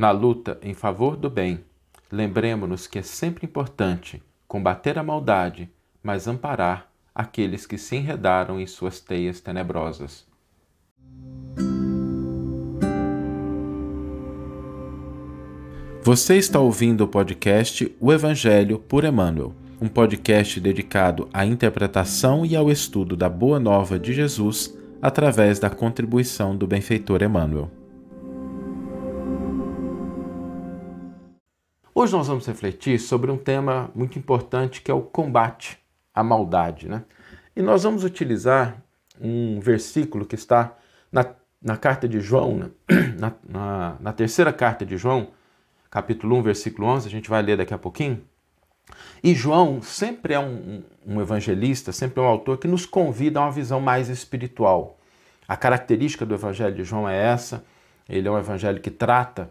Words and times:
Na 0.00 0.12
luta 0.12 0.58
em 0.62 0.72
favor 0.72 1.14
do 1.14 1.28
bem, 1.28 1.60
lembremos-nos 2.10 2.86
que 2.86 3.00
é 3.00 3.02
sempre 3.02 3.44
importante 3.44 4.22
combater 4.48 4.98
a 4.98 5.02
maldade, 5.02 5.68
mas 6.02 6.26
amparar 6.26 6.90
aqueles 7.14 7.66
que 7.66 7.76
se 7.76 7.96
enredaram 7.96 8.58
em 8.58 8.66
suas 8.66 8.98
teias 8.98 9.40
tenebrosas. 9.42 10.26
Você 16.02 16.38
está 16.38 16.58
ouvindo 16.58 17.04
o 17.04 17.08
podcast 17.08 17.94
O 18.00 18.10
Evangelho 18.10 18.78
por 18.78 19.04
Emmanuel, 19.04 19.52
um 19.78 19.86
podcast 19.86 20.58
dedicado 20.60 21.28
à 21.30 21.44
interpretação 21.44 22.46
e 22.46 22.56
ao 22.56 22.70
estudo 22.70 23.14
da 23.14 23.28
Boa 23.28 23.60
Nova 23.60 23.98
de 23.98 24.14
Jesus 24.14 24.74
através 25.02 25.58
da 25.58 25.68
contribuição 25.68 26.56
do 26.56 26.66
benfeitor 26.66 27.22
Emmanuel. 27.22 27.70
Hoje 32.00 32.14
nós 32.14 32.28
vamos 32.28 32.46
refletir 32.46 32.98
sobre 32.98 33.30
um 33.30 33.36
tema 33.36 33.90
muito 33.94 34.18
importante 34.18 34.80
que 34.80 34.90
é 34.90 34.94
o 34.94 35.02
combate 35.02 35.78
à 36.14 36.24
maldade. 36.24 36.88
Né? 36.88 37.04
E 37.54 37.60
nós 37.60 37.82
vamos 37.82 38.04
utilizar 38.04 38.82
um 39.20 39.60
versículo 39.60 40.24
que 40.24 40.34
está 40.34 40.78
na, 41.12 41.26
na 41.60 41.76
carta 41.76 42.08
de 42.08 42.18
João, 42.18 42.56
né? 42.56 42.70
na, 43.20 43.34
na, 43.46 43.96
na 44.00 44.12
terceira 44.14 44.50
carta 44.50 44.86
de 44.86 44.96
João, 44.96 45.28
capítulo 45.90 46.36
1, 46.36 46.42
versículo 46.42 46.88
11, 46.88 47.06
a 47.06 47.10
gente 47.10 47.28
vai 47.28 47.42
ler 47.42 47.58
daqui 47.58 47.74
a 47.74 47.78
pouquinho. 47.78 48.24
E 49.22 49.34
João 49.34 49.82
sempre 49.82 50.32
é 50.32 50.40
um, 50.40 50.82
um, 51.06 51.20
evangelista, 51.20 51.92
sempre 51.92 52.18
é 52.18 52.22
um 52.22 52.28
autor 52.28 52.56
que 52.56 52.66
nos 52.66 52.86
convida 52.86 53.40
a 53.40 53.42
uma 53.42 53.52
visão 53.52 53.78
mais 53.78 54.08
espiritual. 54.08 54.98
A 55.46 55.54
característica 55.54 56.24
do 56.24 56.34
evangelho 56.34 56.74
de 56.74 56.82
João 56.82 57.06
é 57.06 57.14
essa: 57.14 57.62
ele 58.08 58.26
é 58.26 58.30
um 58.30 58.38
evangelho 58.38 58.80
que 58.80 58.90
trata 58.90 59.50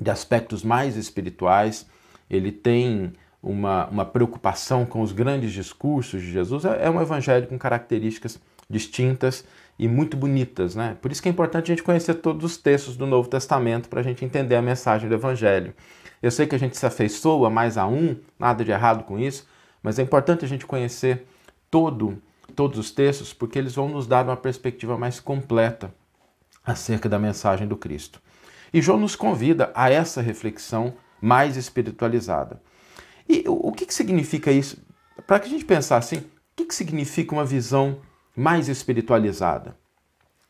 de 0.00 0.10
aspectos 0.10 0.62
mais 0.62 0.96
espirituais, 0.96 1.86
ele 2.30 2.52
tem 2.52 3.12
uma, 3.42 3.86
uma 3.86 4.04
preocupação 4.04 4.84
com 4.84 5.00
os 5.00 5.12
grandes 5.12 5.52
discursos 5.52 6.20
de 6.22 6.30
Jesus. 6.30 6.64
É, 6.64 6.86
é 6.86 6.90
um 6.90 7.00
evangelho 7.00 7.46
com 7.46 7.58
características 7.58 8.40
distintas 8.68 9.44
e 9.78 9.88
muito 9.88 10.16
bonitas, 10.16 10.74
né? 10.74 10.96
Por 11.00 11.10
isso 11.10 11.22
que 11.22 11.28
é 11.28 11.32
importante 11.32 11.70
a 11.70 11.74
gente 11.74 11.82
conhecer 11.82 12.14
todos 12.14 12.44
os 12.44 12.56
textos 12.56 12.96
do 12.96 13.06
Novo 13.06 13.28
Testamento 13.28 13.88
para 13.88 14.00
a 14.00 14.02
gente 14.02 14.24
entender 14.24 14.56
a 14.56 14.62
mensagem 14.62 15.08
do 15.08 15.14
Evangelho. 15.14 15.72
Eu 16.20 16.30
sei 16.30 16.46
que 16.46 16.54
a 16.54 16.58
gente 16.58 16.76
se 16.76 16.84
afeiçoa 16.84 17.48
mais 17.48 17.78
a 17.78 17.86
um, 17.86 18.16
nada 18.38 18.64
de 18.64 18.72
errado 18.72 19.04
com 19.04 19.18
isso, 19.18 19.46
mas 19.82 19.98
é 19.98 20.02
importante 20.02 20.44
a 20.44 20.48
gente 20.48 20.66
conhecer 20.66 21.26
todo, 21.70 22.20
todos 22.56 22.78
os 22.78 22.90
textos 22.90 23.32
porque 23.32 23.58
eles 23.58 23.74
vão 23.74 23.88
nos 23.88 24.06
dar 24.06 24.24
uma 24.24 24.36
perspectiva 24.36 24.98
mais 24.98 25.20
completa 25.20 25.94
acerca 26.66 27.08
da 27.08 27.18
mensagem 27.18 27.66
do 27.66 27.76
Cristo. 27.76 28.20
E 28.72 28.80
João 28.82 28.98
nos 28.98 29.16
convida 29.16 29.70
a 29.74 29.90
essa 29.90 30.20
reflexão 30.20 30.94
mais 31.20 31.56
espiritualizada. 31.56 32.60
E 33.28 33.44
o 33.46 33.72
que, 33.72 33.86
que 33.86 33.94
significa 33.94 34.50
isso? 34.50 34.78
Para 35.26 35.40
que 35.40 35.46
a 35.46 35.50
gente 35.50 35.64
pensar 35.64 35.96
assim, 35.96 36.16
o 36.16 36.24
que, 36.56 36.64
que 36.64 36.74
significa 36.74 37.34
uma 37.34 37.44
visão 37.44 37.98
mais 38.38 38.68
espiritualizada. 38.68 39.76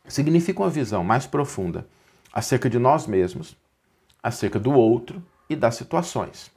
Significa 0.07 0.63
uma 0.63 0.69
visão 0.69 1.03
mais 1.03 1.27
profunda 1.27 1.87
acerca 2.31 2.69
de 2.69 2.79
nós 2.79 3.07
mesmos, 3.07 3.57
acerca 4.23 4.59
do 4.59 4.73
outro 4.73 5.25
e 5.49 5.57
das 5.57 5.75
situações. 5.75 6.51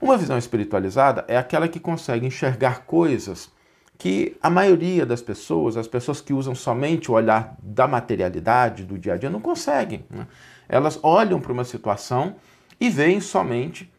Uma 0.00 0.16
visão 0.16 0.38
espiritualizada 0.38 1.24
é 1.28 1.36
aquela 1.36 1.68
que 1.68 1.78
consegue 1.78 2.26
enxergar 2.26 2.86
coisas 2.86 3.50
que 3.98 4.36
a 4.40 4.48
maioria 4.48 5.04
das 5.04 5.20
pessoas, 5.20 5.76
as 5.76 5.88
pessoas 5.88 6.20
que 6.20 6.32
usam 6.32 6.54
somente 6.54 7.10
o 7.10 7.14
olhar 7.14 7.54
da 7.62 7.86
materialidade, 7.86 8.84
do 8.84 8.96
dia 8.96 9.14
a 9.14 9.16
dia, 9.18 9.28
não 9.28 9.40
conseguem. 9.40 10.04
Né? 10.08 10.26
Elas 10.68 10.98
olham 11.02 11.40
para 11.40 11.52
uma 11.52 11.64
situação 11.64 12.36
e 12.80 12.90
veem 12.90 13.20
somente 13.20 13.90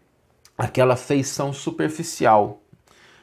aquela 0.58 0.96
feição 0.96 1.52
superficial. 1.52 2.62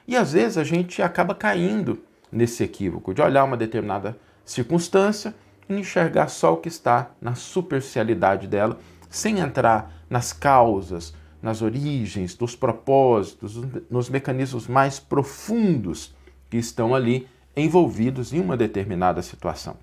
E 0.09 0.17
às 0.17 0.33
vezes 0.33 0.59
a 0.59 0.65
gente 0.65 1.03
acaba 1.03 1.35
caindo 1.35 2.03
nesse 2.31 2.65
equívoco 2.65 3.15
de 3.15 3.23
olhar 3.23 3.45
uma 3.45 3.57
determinada 3.57 4.19
circunstância 4.45 5.35
e 5.69 5.75
enxergar 5.75 6.29
só 6.29 6.55
o 6.55 6.57
que 6.59 6.69
está 6.69 7.11
na 7.21 7.35
superficialidade 7.35 8.47
dela, 8.47 8.79
sem 9.09 9.39
entrar 9.39 10.05
nas 10.09 10.33
causas, 10.33 11.15
nas 11.43 11.63
origens, 11.63 12.37
nos 12.39 12.57
propósitos, 12.57 13.57
nos 13.91 14.09
mecanismos 14.09 14.67
mais 14.67 14.99
profundos 14.99 16.15
que 16.49 16.57
estão 16.57 16.95
ali 16.95 17.29
envolvidos 17.57 18.33
em 18.33 18.41
uma 18.41 18.57
determinada 18.57 19.23
situação. 19.23 19.77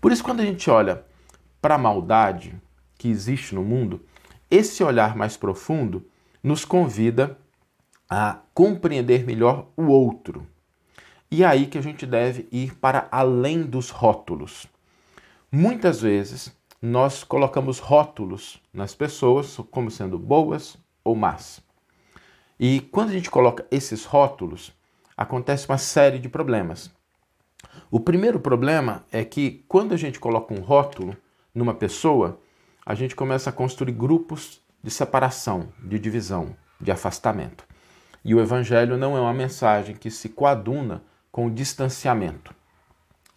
Por 0.00 0.12
isso, 0.12 0.24
quando 0.24 0.40
a 0.40 0.44
gente 0.44 0.68
olha 0.70 1.04
para 1.60 1.74
a 1.74 1.78
maldade 1.78 2.54
que 2.96 3.08
existe 3.08 3.54
no 3.54 3.62
mundo, 3.62 4.04
esse 4.50 4.82
olhar 4.82 5.16
mais 5.16 5.36
profundo 5.36 6.06
nos 6.42 6.64
convida 6.64 7.38
a 8.08 8.38
compreender 8.54 9.24
melhor 9.24 9.68
o 9.76 9.86
outro, 9.86 10.46
e 11.30 11.42
é 11.42 11.46
aí 11.46 11.66
que 11.66 11.76
a 11.76 11.82
gente 11.82 12.06
deve 12.06 12.46
ir 12.52 12.76
para 12.76 13.08
além 13.10 13.62
dos 13.62 13.90
rótulos. 13.90 14.66
Muitas 15.50 16.00
vezes 16.00 16.56
nós 16.80 17.24
colocamos 17.24 17.78
rótulos 17.78 18.62
nas 18.72 18.94
pessoas 18.94 19.56
como 19.70 19.90
sendo 19.90 20.18
boas 20.18 20.78
ou 21.02 21.16
más. 21.16 21.60
E 22.58 22.80
quando 22.80 23.10
a 23.10 23.12
gente 23.12 23.30
coloca 23.30 23.66
esses 23.70 24.04
rótulos, 24.04 24.72
acontece 25.16 25.68
uma 25.68 25.78
série 25.78 26.18
de 26.18 26.28
problemas. 26.28 26.90
O 27.90 27.98
primeiro 27.98 28.38
problema 28.38 29.04
é 29.10 29.24
que 29.24 29.64
quando 29.66 29.94
a 29.94 29.96
gente 29.96 30.20
coloca 30.20 30.54
um 30.54 30.60
rótulo 30.60 31.16
numa 31.56 31.74
pessoa, 31.74 32.38
a 32.84 32.94
gente 32.94 33.16
começa 33.16 33.50
a 33.50 33.52
construir 33.52 33.92
grupos 33.92 34.60
de 34.82 34.90
separação, 34.90 35.68
de 35.82 35.98
divisão, 35.98 36.54
de 36.80 36.92
afastamento. 36.92 37.64
E 38.22 38.34
o 38.34 38.40
evangelho 38.40 38.96
não 38.96 39.16
é 39.16 39.20
uma 39.20 39.32
mensagem 39.32 39.96
que 39.96 40.10
se 40.10 40.28
coaduna 40.28 41.02
com 41.32 41.46
o 41.46 41.50
distanciamento. 41.50 42.54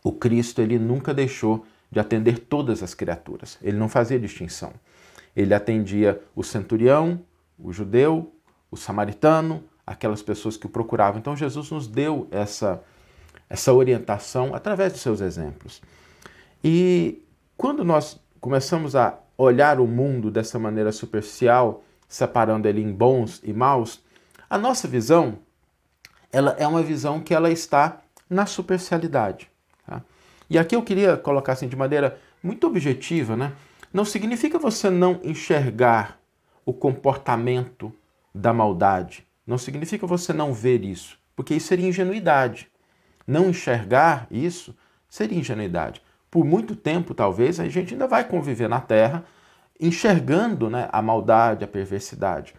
O 0.04 0.12
Cristo 0.12 0.62
ele 0.62 0.78
nunca 0.78 1.14
deixou 1.14 1.66
de 1.90 2.00
atender 2.00 2.40
todas 2.40 2.84
as 2.84 2.94
criaturas. 2.94 3.58
Ele 3.62 3.78
não 3.78 3.88
fazia 3.88 4.20
distinção. 4.20 4.74
Ele 5.36 5.54
atendia 5.54 6.22
o 6.36 6.44
centurião, 6.44 7.22
o 7.58 7.72
judeu, 7.72 8.34
o 8.70 8.78
samaritano, 8.78 9.64
aquelas 9.88 10.22
pessoas 10.22 10.58
que 10.58 10.66
o 10.66 10.70
procuravam. 10.70 11.20
Então 11.20 11.36
Jesus 11.36 11.72
nos 11.72 11.88
deu 11.88 12.28
essa 12.32 12.84
essa 13.50 13.74
orientação 13.74 14.54
através 14.54 14.94
de 14.94 15.00
seus 15.00 15.22
exemplos. 15.22 15.82
E 16.64 17.24
quando 17.60 17.84
nós 17.84 18.18
começamos 18.40 18.96
a 18.96 19.20
olhar 19.38 19.82
o 19.82 19.86
mundo 19.86 20.32
dessa 20.32 20.58
maneira 20.58 20.94
superficial, 20.94 21.84
separando 22.08 22.70
ele 22.70 22.82
em 22.82 22.90
bons 22.90 23.42
e 23.44 23.52
maus, 23.52 24.02
a 24.50 24.58
nossa 24.58 24.88
visão 24.88 25.40
ela 26.32 26.56
é 26.58 26.66
uma 26.66 26.82
visão 26.82 27.20
que 27.20 27.34
ela 27.34 27.52
está 27.52 28.00
na 28.30 28.46
superficialidade. 28.46 29.52
Tá? 29.86 30.02
E 30.50 30.58
aqui 30.58 30.74
eu 30.74 30.82
queria 30.82 31.18
colocar 31.18 31.52
assim 31.52 31.68
de 31.68 31.76
maneira 31.76 32.18
muito 32.42 32.66
objetiva, 32.66 33.36
né? 33.36 33.52
Não 33.92 34.06
significa 34.06 34.58
você 34.58 34.90
não 34.90 35.20
enxergar 35.22 36.18
o 36.66 36.72
comportamento 36.72 37.94
da 38.34 38.54
maldade. 38.54 39.28
Não 39.46 39.58
significa 39.58 40.08
você 40.08 40.32
não 40.32 40.54
ver 40.54 40.86
isso, 40.86 41.20
porque 41.36 41.56
isso 41.56 41.68
seria 41.68 41.90
ingenuidade. 41.90 42.72
Não 43.28 43.50
enxergar 43.50 44.28
isso 44.32 44.74
seria 45.10 45.38
ingenuidade. 45.38 46.02
Por 46.30 46.46
muito 46.46 46.76
tempo, 46.76 47.14
talvez, 47.14 47.60
a 47.60 47.68
gente 47.68 47.94
ainda 47.94 48.08
vai 48.08 48.24
conviver 48.24 48.70
na 48.70 48.80
Terra 48.80 49.26
enxergando 49.80 50.70
né, 50.70 50.90
a 50.92 51.02
maldade, 51.02 51.64
a 51.64 51.68
perversidade. 51.68 52.54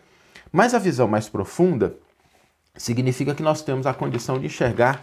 Mas 0.51 0.75
a 0.75 0.79
visão 0.79 1.07
mais 1.07 1.29
profunda 1.29 1.97
significa 2.75 3.35
que 3.35 3.43
nós 3.43 3.63
temos 3.63 3.87
a 3.87 3.95
condição 3.95 4.39
de 4.39 4.47
enxergar 4.47 5.03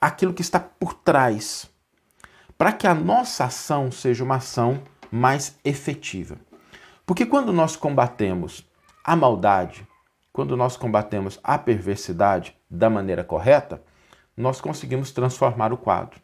aquilo 0.00 0.32
que 0.32 0.42
está 0.42 0.58
por 0.60 0.94
trás, 0.94 1.68
para 2.56 2.72
que 2.72 2.86
a 2.86 2.94
nossa 2.94 3.44
ação 3.44 3.90
seja 3.90 4.24
uma 4.24 4.36
ação 4.36 4.80
mais 5.10 5.58
efetiva. 5.64 6.36
Porque 7.04 7.26
quando 7.26 7.52
nós 7.52 7.74
combatemos 7.76 8.64
a 9.04 9.16
maldade, 9.16 9.86
quando 10.32 10.56
nós 10.56 10.76
combatemos 10.76 11.40
a 11.42 11.58
perversidade 11.58 12.56
da 12.70 12.88
maneira 12.88 13.24
correta, 13.24 13.82
nós 14.36 14.60
conseguimos 14.60 15.10
transformar 15.10 15.72
o 15.72 15.76
quadro. 15.76 16.20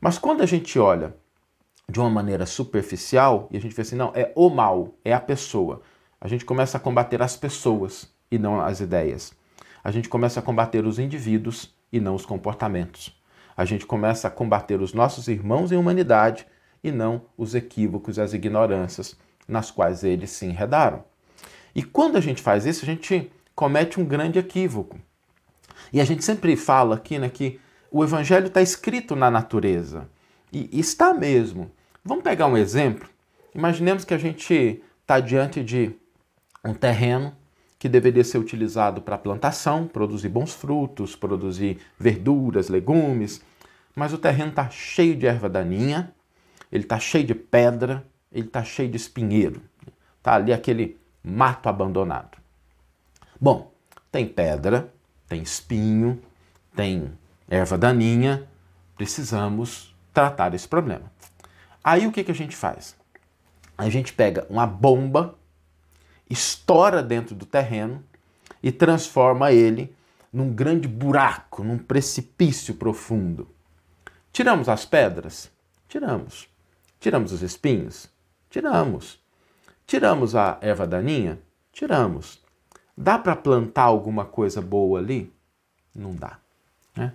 Mas 0.00 0.18
quando 0.18 0.42
a 0.42 0.46
gente 0.46 0.78
olha 0.78 1.14
de 1.88 2.00
uma 2.00 2.10
maneira 2.10 2.46
superficial 2.46 3.48
e 3.50 3.56
a 3.56 3.60
gente 3.60 3.74
vê 3.74 3.82
assim, 3.82 3.96
não, 3.96 4.12
é 4.14 4.32
o 4.34 4.48
mal, 4.48 4.94
é 5.04 5.12
a 5.12 5.20
pessoa, 5.20 5.82
a 6.20 6.28
gente 6.28 6.44
começa 6.44 6.76
a 6.76 6.80
combater 6.80 7.20
as 7.20 7.36
pessoas 7.36 8.12
e 8.30 8.38
não 8.38 8.60
as 8.60 8.80
ideias 8.80 9.38
a 9.82 9.90
gente 9.90 10.08
começa 10.08 10.40
a 10.40 10.42
combater 10.42 10.84
os 10.84 10.98
indivíduos 10.98 11.74
e 11.92 12.00
não 12.00 12.14
os 12.14 12.26
comportamentos. 12.26 13.18
A 13.56 13.64
gente 13.64 13.86
começa 13.86 14.28
a 14.28 14.30
combater 14.30 14.80
os 14.80 14.92
nossos 14.92 15.28
irmãos 15.28 15.72
em 15.72 15.76
humanidade 15.76 16.46
e 16.82 16.90
não 16.90 17.22
os 17.36 17.54
equívocos 17.54 18.16
e 18.16 18.20
as 18.20 18.32
ignorâncias 18.32 19.16
nas 19.48 19.70
quais 19.70 20.04
eles 20.04 20.30
se 20.30 20.46
enredaram. 20.46 21.04
E 21.74 21.82
quando 21.82 22.16
a 22.16 22.20
gente 22.20 22.42
faz 22.42 22.66
isso, 22.66 22.84
a 22.84 22.86
gente 22.86 23.30
comete 23.54 24.00
um 24.00 24.04
grande 24.04 24.38
equívoco. 24.38 24.98
E 25.92 26.00
a 26.00 26.04
gente 26.04 26.24
sempre 26.24 26.56
fala 26.56 26.96
aqui 26.96 27.18
né, 27.18 27.28
que 27.28 27.58
o 27.90 28.04
evangelho 28.04 28.46
está 28.46 28.62
escrito 28.62 29.16
na 29.16 29.30
natureza. 29.30 30.08
E 30.52 30.78
está 30.78 31.12
mesmo. 31.14 31.70
Vamos 32.04 32.24
pegar 32.24 32.46
um 32.46 32.56
exemplo? 32.56 33.08
Imaginemos 33.54 34.04
que 34.04 34.14
a 34.14 34.18
gente 34.18 34.82
está 35.00 35.20
diante 35.20 35.62
de 35.62 35.92
um 36.64 36.74
terreno 36.74 37.34
que 37.78 37.88
deveria 37.88 38.22
ser 38.22 38.38
utilizado 38.38 39.00
para 39.00 39.16
plantação, 39.16 39.86
produzir 39.86 40.28
bons 40.28 40.54
frutos, 40.54 41.16
produzir 41.16 41.78
verduras, 41.98 42.68
legumes, 42.68 43.42
mas 43.94 44.12
o 44.12 44.18
terreno 44.18 44.50
está 44.50 44.68
cheio 44.68 45.16
de 45.16 45.26
erva 45.26 45.48
daninha, 45.48 46.14
ele 46.70 46.84
está 46.84 46.98
cheio 46.98 47.24
de 47.24 47.34
pedra, 47.34 48.06
ele 48.30 48.46
está 48.46 48.62
cheio 48.62 48.90
de 48.90 48.96
espinheiro. 48.96 49.62
Está 50.18 50.34
ali 50.34 50.52
aquele 50.52 50.98
mato 51.24 51.68
abandonado. 51.68 52.38
Bom, 53.40 53.72
tem 54.12 54.26
pedra, 54.26 54.92
tem 55.26 55.42
espinho, 55.42 56.20
tem 56.76 57.10
erva 57.50 57.76
daninha, 57.76 58.48
precisamos 58.96 59.94
tratar 60.14 60.54
esse 60.54 60.68
problema. 60.68 61.10
Aí 61.82 62.06
o 62.06 62.12
que, 62.12 62.22
que 62.22 62.30
a 62.30 62.34
gente 62.34 62.54
faz? 62.54 62.96
A 63.76 63.90
gente 63.90 64.12
pega 64.12 64.46
uma 64.48 64.66
bomba, 64.66 65.34
estoura 66.28 67.02
dentro 67.02 67.34
do 67.34 67.44
terreno 67.44 68.04
e 68.62 68.70
transforma 68.70 69.50
ele 69.50 69.94
num 70.32 70.52
grande 70.52 70.86
buraco, 70.86 71.64
num 71.64 71.78
precipício 71.78 72.74
profundo. 72.74 73.48
Tiramos 74.32 74.68
as 74.68 74.84
pedras? 74.84 75.50
Tiramos. 75.88 76.48
Tiramos 77.00 77.32
os 77.32 77.42
espinhos? 77.42 78.08
Tiramos. 78.48 79.18
Tiramos 79.86 80.36
a 80.36 80.58
erva 80.60 80.86
daninha? 80.86 81.40
Tiramos. 81.72 82.40
Dá 82.96 83.18
para 83.18 83.34
plantar 83.34 83.84
alguma 83.84 84.24
coisa 84.24 84.60
boa 84.60 85.00
ali? 85.00 85.32
Não 85.92 86.14
dá. 86.14 86.38
Né? 86.94 87.12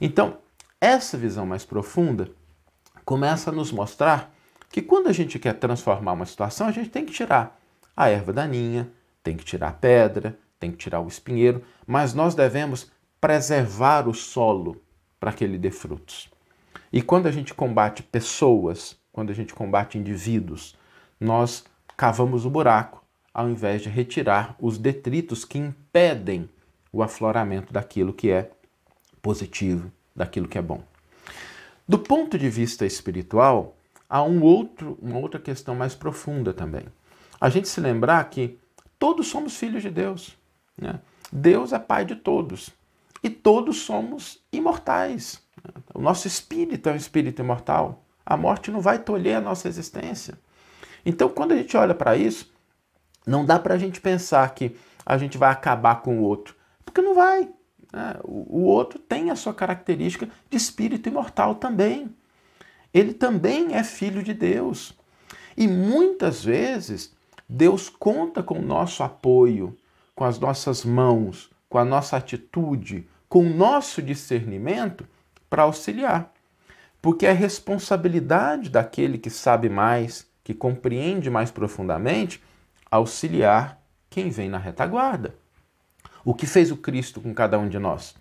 Então, 0.00 0.38
essa 0.80 1.16
visão 1.16 1.44
mais 1.44 1.64
profunda 1.64 2.30
começa 3.04 3.50
a 3.50 3.52
nos 3.52 3.72
mostrar 3.72 4.34
que 4.70 4.82
quando 4.82 5.08
a 5.08 5.12
gente 5.12 5.38
quer 5.38 5.54
transformar 5.54 6.12
uma 6.12 6.26
situação, 6.26 6.66
a 6.66 6.72
gente 6.72 6.90
tem 6.90 7.04
que 7.04 7.12
tirar 7.12 7.58
a 7.96 8.08
erva 8.08 8.32
daninha, 8.32 8.90
tem 9.22 9.36
que 9.36 9.44
tirar 9.44 9.68
a 9.68 9.72
pedra, 9.72 10.38
tem 10.60 10.70
que 10.70 10.76
tirar 10.76 11.00
o 11.00 11.08
espinheiro, 11.08 11.62
mas 11.86 12.14
nós 12.14 12.34
devemos 12.34 12.90
preservar 13.20 14.08
o 14.08 14.14
solo 14.14 14.80
para 15.18 15.32
que 15.32 15.42
ele 15.42 15.58
dê 15.58 15.70
frutos. 15.70 16.30
E 16.92 17.02
quando 17.02 17.26
a 17.26 17.30
gente 17.30 17.52
combate 17.52 18.02
pessoas, 18.02 18.96
quando 19.12 19.30
a 19.30 19.34
gente 19.34 19.54
combate 19.54 19.98
indivíduos, 19.98 20.76
nós 21.18 21.64
cavamos 21.96 22.44
o 22.44 22.50
buraco 22.50 23.04
ao 23.34 23.48
invés 23.48 23.82
de 23.82 23.88
retirar 23.88 24.56
os 24.60 24.78
detritos 24.78 25.44
que 25.44 25.58
impedem 25.58 26.48
o 26.92 27.02
afloramento 27.02 27.72
daquilo 27.72 28.12
que 28.12 28.30
é 28.30 28.50
positivo, 29.22 29.90
daquilo 30.14 30.48
que 30.48 30.58
é 30.58 30.62
bom. 30.62 30.82
Do 31.86 31.98
ponto 31.98 32.38
de 32.38 32.50
vista 32.50 32.84
espiritual, 32.84 33.76
há 34.08 34.22
um 34.22 34.42
outro, 34.42 34.98
uma 35.00 35.18
outra 35.18 35.40
questão 35.40 35.74
mais 35.74 35.94
profunda 35.94 36.52
também. 36.52 36.84
A 37.40 37.48
gente 37.48 37.68
se 37.68 37.80
lembrar 37.80 38.28
que 38.28 38.58
todos 38.98 39.28
somos 39.28 39.56
filhos 39.56 39.82
de 39.82 39.90
Deus. 39.90 40.36
Né? 40.76 41.00
Deus 41.32 41.72
é 41.72 41.78
Pai 41.78 42.04
de 42.04 42.16
todos. 42.16 42.70
E 43.22 43.30
todos 43.30 43.82
somos 43.82 44.42
imortais. 44.52 45.42
O 45.94 46.00
nosso 46.00 46.26
espírito 46.26 46.88
é 46.88 46.92
um 46.92 46.96
espírito 46.96 47.42
imortal. 47.42 48.04
A 48.24 48.36
morte 48.36 48.70
não 48.70 48.80
vai 48.80 48.98
tolher 48.98 49.36
a 49.36 49.40
nossa 49.40 49.68
existência. 49.68 50.38
Então, 51.04 51.28
quando 51.28 51.52
a 51.52 51.56
gente 51.56 51.76
olha 51.76 51.94
para 51.94 52.16
isso, 52.16 52.52
não 53.26 53.44
dá 53.44 53.58
para 53.58 53.74
a 53.74 53.78
gente 53.78 54.00
pensar 54.00 54.54
que 54.54 54.76
a 55.04 55.16
gente 55.16 55.38
vai 55.38 55.50
acabar 55.50 56.02
com 56.02 56.18
o 56.18 56.22
outro, 56.22 56.54
porque 56.84 57.00
não 57.00 57.14
vai. 57.14 57.48
Né? 57.92 58.16
O 58.24 58.62
outro 58.62 58.98
tem 58.98 59.30
a 59.30 59.36
sua 59.36 59.54
característica 59.54 60.28
de 60.50 60.56
espírito 60.56 61.08
imortal 61.08 61.54
também. 61.54 62.14
Ele 62.92 63.12
também 63.12 63.74
é 63.74 63.84
filho 63.84 64.22
de 64.22 64.32
Deus. 64.32 64.96
E 65.56 65.66
muitas 65.66 66.44
vezes 66.44 67.12
Deus 67.48 67.88
conta 67.88 68.42
com 68.42 68.58
o 68.58 68.62
nosso 68.62 69.02
apoio, 69.02 69.76
com 70.14 70.24
as 70.24 70.38
nossas 70.38 70.84
mãos, 70.84 71.50
com 71.68 71.78
a 71.78 71.84
nossa 71.84 72.16
atitude, 72.16 73.06
com 73.28 73.40
o 73.46 73.54
nosso 73.54 74.00
discernimento 74.00 75.06
para 75.48 75.62
auxiliar. 75.62 76.32
Porque 77.00 77.26
é 77.26 77.32
responsabilidade 77.32 78.68
daquele 78.70 79.18
que 79.18 79.30
sabe 79.30 79.68
mais, 79.68 80.26
que 80.42 80.54
compreende 80.54 81.30
mais 81.30 81.50
profundamente, 81.50 82.42
auxiliar 82.90 83.80
quem 84.10 84.30
vem 84.30 84.48
na 84.48 84.58
retaguarda. 84.58 85.34
O 86.28 86.34
que 86.34 86.46
fez 86.46 86.70
o 86.70 86.76
Cristo 86.76 87.22
com 87.22 87.32
cada 87.32 87.58
um 87.58 87.66
de 87.66 87.78
nós? 87.78 88.14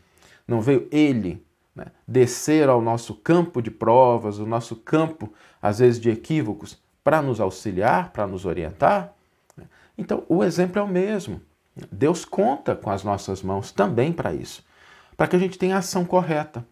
Não 0.47 0.61
veio 0.61 0.87
ele 0.93 1.45
né, 1.75 1.87
descer 2.07 2.69
ao 2.69 2.81
nosso 2.81 3.13
campo 3.13 3.61
de 3.61 3.69
provas, 3.69 4.39
o 4.39 4.45
nosso 4.45 4.77
campo, 4.77 5.33
às 5.61 5.79
vezes, 5.79 5.99
de 5.99 6.09
equívocos, 6.09 6.81
para 7.03 7.21
nos 7.21 7.41
auxiliar, 7.41 8.13
para 8.13 8.25
nos 8.25 8.45
orientar? 8.45 9.13
Então, 9.97 10.23
o 10.29 10.41
exemplo 10.41 10.79
é 10.79 10.81
o 10.81 10.87
mesmo. 10.87 11.41
Deus 11.91 12.23
conta 12.23 12.77
com 12.77 12.89
as 12.89 13.03
nossas 13.03 13.43
mãos 13.43 13.73
também 13.73 14.13
para 14.13 14.33
isso, 14.33 14.63
para 15.17 15.27
que 15.27 15.35
a 15.35 15.39
gente 15.39 15.59
tenha 15.59 15.75
a 15.75 15.79
ação 15.79 16.05
correta, 16.05 16.65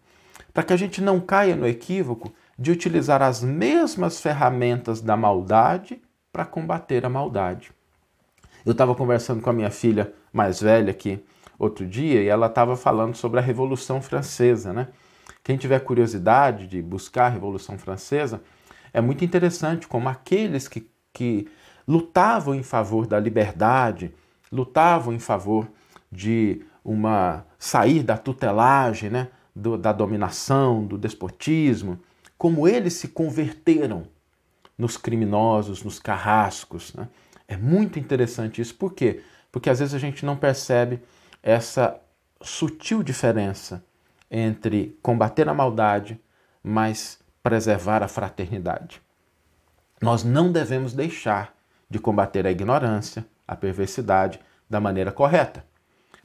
para 0.54 0.62
que 0.62 0.72
a 0.72 0.76
gente 0.78 1.02
não 1.02 1.20
caia 1.20 1.54
no 1.54 1.68
equívoco 1.68 2.32
de 2.58 2.70
utilizar 2.70 3.20
as 3.20 3.42
mesmas 3.42 4.22
ferramentas 4.22 5.02
da 5.02 5.18
maldade 5.18 6.00
para 6.32 6.46
combater 6.46 7.04
a 7.04 7.10
maldade. 7.10 7.76
Eu 8.64 8.72
estava 8.72 8.96
conversando 8.96 9.40
com 9.40 9.50
a 9.50 9.52
minha 9.52 9.70
filha 9.70 10.12
mais 10.36 10.60
velha 10.60 10.90
aqui 10.90 11.22
outro 11.58 11.86
dia 11.86 12.22
e 12.22 12.28
ela 12.28 12.46
estava 12.46 12.76
falando 12.76 13.14
sobre 13.14 13.40
a 13.40 13.42
Revolução 13.42 14.02
Francesa, 14.02 14.72
né? 14.72 14.88
Quem 15.42 15.56
tiver 15.56 15.80
curiosidade 15.80 16.66
de 16.66 16.82
buscar 16.82 17.26
a 17.26 17.30
Revolução 17.30 17.78
Francesa, 17.78 18.42
é 18.92 19.00
muito 19.00 19.24
interessante 19.24 19.86
como 19.86 20.08
aqueles 20.08 20.66
que, 20.66 20.90
que 21.12 21.48
lutavam 21.86 22.54
em 22.54 22.62
favor 22.62 23.06
da 23.06 23.18
liberdade, 23.18 24.12
lutavam 24.50 25.14
em 25.14 25.18
favor 25.18 25.68
de 26.10 26.62
uma 26.84 27.44
sair 27.58 28.02
da 28.02 28.16
tutelagem, 28.16 29.10
né, 29.10 29.28
do, 29.54 29.78
da 29.78 29.92
dominação, 29.92 30.84
do 30.84 30.98
despotismo, 30.98 31.98
como 32.36 32.66
eles 32.66 32.94
se 32.94 33.08
converteram 33.08 34.04
nos 34.76 34.96
criminosos, 34.96 35.82
nos 35.82 35.98
carrascos. 35.98 36.92
Né? 36.94 37.08
É 37.48 37.56
muito 37.56 37.98
interessante 37.98 38.60
isso. 38.60 38.74
Por 38.74 38.92
quê? 38.92 39.22
Porque 39.56 39.70
às 39.70 39.78
vezes 39.78 39.94
a 39.94 39.98
gente 39.98 40.22
não 40.22 40.36
percebe 40.36 41.02
essa 41.42 41.98
sutil 42.42 43.02
diferença 43.02 43.82
entre 44.30 44.98
combater 45.00 45.48
a 45.48 45.54
maldade, 45.54 46.20
mas 46.62 47.18
preservar 47.42 48.02
a 48.02 48.06
fraternidade. 48.06 49.00
Nós 49.98 50.22
não 50.22 50.52
devemos 50.52 50.92
deixar 50.92 51.54
de 51.88 51.98
combater 51.98 52.46
a 52.46 52.50
ignorância, 52.50 53.24
a 53.48 53.56
perversidade 53.56 54.38
da 54.68 54.78
maneira 54.78 55.10
correta. 55.10 55.64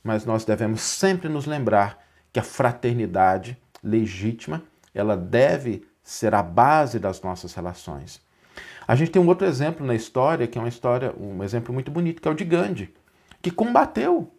Mas 0.03 0.25
nós 0.25 0.43
devemos 0.43 0.81
sempre 0.81 1.29
nos 1.29 1.45
lembrar 1.45 2.05
que 2.33 2.39
a 2.41 2.43
fraternidade 2.43 3.57
legítima, 3.81 4.61
ela 4.93 5.15
deve 5.15 5.87
ser 6.03 6.35
a 6.35 6.43
base 6.43 6.99
das 6.99 7.21
nossas 7.21 7.53
relações. 7.53 8.19
A 8.85 8.93
gente 8.93 9.11
tem 9.11 9.21
um 9.21 9.27
outro 9.29 9.47
exemplo 9.47 9.87
na 9.87 9.95
história, 9.95 10.47
que 10.47 10.57
é 10.57 10.61
uma 10.61 10.67
história, 10.67 11.15
um 11.17 11.41
exemplo 11.41 11.73
muito 11.73 11.89
bonito, 11.89 12.21
que 12.21 12.27
é 12.27 12.31
o 12.31 12.35
de 12.35 12.43
Gandhi, 12.43 12.93
que 13.41 13.51
combateu 13.51 14.31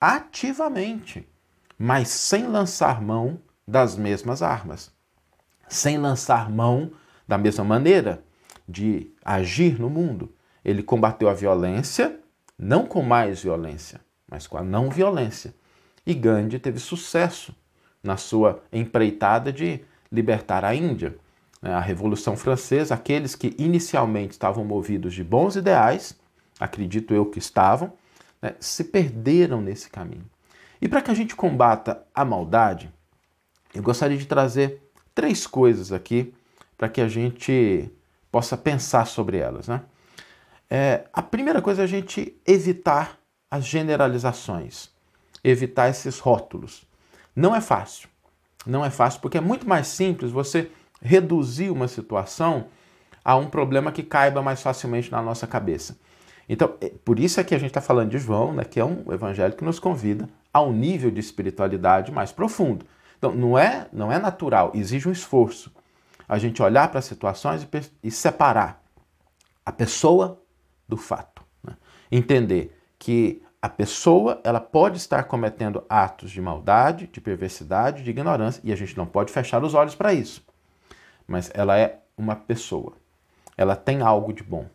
ativamente, 0.00 1.28
mas 1.78 2.08
sem 2.08 2.46
lançar 2.46 3.00
mão 3.00 3.40
das 3.66 3.96
mesmas 3.96 4.42
armas, 4.42 4.92
sem 5.68 5.98
lançar 5.98 6.50
mão 6.50 6.90
da 7.26 7.38
mesma 7.38 7.64
maneira 7.64 8.22
de 8.68 9.12
agir 9.24 9.78
no 9.78 9.88
mundo. 9.88 10.34
Ele 10.64 10.82
combateu 10.82 11.28
a 11.28 11.34
violência, 11.34 12.18
não 12.58 12.84
com 12.84 13.02
mais 13.02 13.42
violência, 13.42 14.00
mas 14.28 14.46
com 14.46 14.58
a 14.58 14.62
não 14.62 14.90
violência. 14.90 15.54
E 16.06 16.14
Gandhi 16.14 16.58
teve 16.58 16.78
sucesso 16.78 17.54
na 18.02 18.16
sua 18.16 18.62
empreitada 18.72 19.52
de 19.52 19.80
libertar 20.10 20.64
a 20.64 20.74
Índia. 20.74 21.16
Né, 21.62 21.72
a 21.72 21.80
Revolução 21.80 22.36
Francesa, 22.36 22.94
aqueles 22.94 23.34
que 23.34 23.54
inicialmente 23.58 24.32
estavam 24.32 24.64
movidos 24.64 25.14
de 25.14 25.22
bons 25.22 25.56
ideais, 25.56 26.18
acredito 26.58 27.14
eu 27.14 27.26
que 27.26 27.38
estavam, 27.38 27.92
né, 28.40 28.54
se 28.60 28.84
perderam 28.84 29.60
nesse 29.60 29.90
caminho. 29.90 30.24
E 30.80 30.88
para 30.88 31.02
que 31.02 31.10
a 31.10 31.14
gente 31.14 31.36
combata 31.36 32.02
a 32.14 32.24
maldade, 32.24 32.92
eu 33.74 33.82
gostaria 33.82 34.16
de 34.16 34.26
trazer 34.26 34.82
três 35.14 35.46
coisas 35.46 35.92
aqui 35.92 36.34
para 36.76 36.88
que 36.88 37.00
a 37.00 37.08
gente 37.08 37.90
possa 38.32 38.56
pensar 38.56 39.06
sobre 39.06 39.36
elas. 39.38 39.68
Né? 39.68 39.82
É, 40.68 41.04
a 41.12 41.20
primeira 41.20 41.60
coisa 41.60 41.82
é 41.82 41.84
a 41.84 41.88
gente 41.88 42.34
evitar 42.46 43.18
as 43.50 43.66
generalizações, 43.66 44.88
evitar 45.42 45.88
esses 45.88 46.18
rótulos. 46.18 46.86
Não 47.34 47.54
é 47.54 47.60
fácil. 47.60 48.08
Não 48.64 48.84
é 48.84 48.90
fácil 48.90 49.20
porque 49.20 49.38
é 49.38 49.40
muito 49.40 49.68
mais 49.68 49.88
simples 49.88 50.30
você 50.30 50.70
reduzir 51.02 51.70
uma 51.70 51.88
situação 51.88 52.66
a 53.24 53.36
um 53.36 53.48
problema 53.48 53.92
que 53.92 54.02
caiba 54.02 54.42
mais 54.42 54.62
facilmente 54.62 55.10
na 55.10 55.20
nossa 55.20 55.46
cabeça. 55.46 55.98
Então, 56.52 56.74
é, 56.80 56.88
por 57.04 57.20
isso 57.20 57.38
é 57.38 57.44
que 57.44 57.54
a 57.54 57.58
gente 57.58 57.70
está 57.70 57.80
falando 57.80 58.10
de 58.10 58.18
João, 58.18 58.52
né, 58.52 58.64
que 58.64 58.80
é 58.80 58.84
um 58.84 59.12
evangelho 59.12 59.54
que 59.54 59.64
nos 59.64 59.78
convida 59.78 60.28
a 60.52 60.60
um 60.60 60.72
nível 60.72 61.08
de 61.08 61.20
espiritualidade 61.20 62.10
mais 62.10 62.32
profundo. 62.32 62.84
Então, 63.16 63.32
não 63.32 63.56
é, 63.56 63.86
não 63.92 64.10
é 64.10 64.18
natural, 64.18 64.72
exige 64.74 65.08
um 65.08 65.12
esforço. 65.12 65.72
A 66.28 66.38
gente 66.38 66.60
olhar 66.60 66.88
para 66.88 66.98
as 66.98 67.04
situações 67.04 67.62
e, 67.62 68.08
e 68.08 68.10
separar 68.10 68.82
a 69.64 69.70
pessoa 69.70 70.42
do 70.88 70.96
fato. 70.96 71.40
Né? 71.62 71.76
Entender 72.10 72.76
que 72.98 73.40
a 73.62 73.68
pessoa 73.68 74.40
ela 74.42 74.60
pode 74.60 74.96
estar 74.96 75.22
cometendo 75.24 75.84
atos 75.88 76.32
de 76.32 76.40
maldade, 76.40 77.06
de 77.06 77.20
perversidade, 77.20 78.02
de 78.02 78.10
ignorância, 78.10 78.60
e 78.64 78.72
a 78.72 78.76
gente 78.76 78.96
não 78.96 79.06
pode 79.06 79.30
fechar 79.30 79.62
os 79.62 79.72
olhos 79.72 79.94
para 79.94 80.12
isso. 80.12 80.44
Mas 81.28 81.48
ela 81.54 81.78
é 81.78 82.00
uma 82.16 82.34
pessoa. 82.34 82.94
Ela 83.56 83.76
tem 83.76 84.02
algo 84.02 84.32
de 84.32 84.42
bom. 84.42 84.66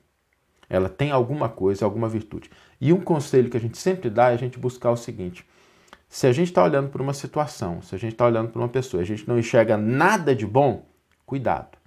Ela 0.70 0.90
tem 0.90 1.12
alguma 1.12 1.48
coisa, 1.50 1.86
alguma 1.86 2.10
virtude. 2.10 2.50
E 2.80 2.92
um 2.92 3.02
conselho 3.02 3.50
que 3.50 3.58
a 3.58 3.60
gente 3.60 3.78
sempre 3.78 4.10
dá 4.10 4.32
é 4.32 4.34
a 4.34 4.38
gente 4.38 4.60
buscar 4.60 4.92
o 4.92 4.98
seguinte: 4.98 5.46
se 6.10 6.28
a 6.28 6.32
gente 6.32 6.48
está 6.48 6.64
olhando 6.64 6.90
para 6.90 7.02
uma 7.02 7.14
situação, 7.14 7.82
se 7.82 7.96
a 7.96 7.98
gente 7.98 8.14
está 8.14 8.26
olhando 8.26 8.50
para 8.50 8.62
uma 8.62 8.70
pessoa, 8.70 9.02
a 9.02 9.06
gente 9.06 9.28
não 9.28 9.38
enxerga 9.38 9.78
nada 9.78 10.36
de 10.36 10.46
bom, 10.46 10.86
cuidado, 11.26 11.78